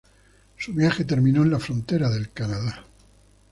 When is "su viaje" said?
0.57-1.05